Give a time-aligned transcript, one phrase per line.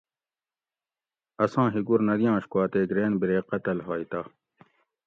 [1.43, 4.19] اساں ہِکور نہ دیانش کو اتیک رین بِرے قتل ہوگ تہ